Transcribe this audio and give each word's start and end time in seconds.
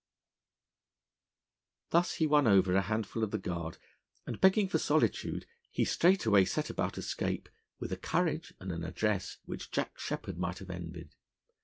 Thus 1.91 2.15
he 2.15 2.25
won 2.25 2.47
over 2.47 2.73
a 2.73 2.81
handful 2.81 3.23
of 3.23 3.29
the 3.29 3.37
Guard, 3.37 3.77
and, 4.25 4.41
begging 4.41 4.67
for 4.67 4.79
solitude, 4.79 5.45
he 5.69 5.85
straightway 5.85 6.43
set 6.43 6.71
about 6.71 6.97
escape 6.97 7.47
with 7.79 7.91
a 7.91 7.97
courage 7.97 8.51
and 8.59 8.71
an 8.71 8.83
address 8.83 9.37
which 9.45 9.69
Jack 9.69 9.99
Sheppard 9.99 10.39
might 10.39 10.57
have 10.57 10.71
envied. 10.71 11.13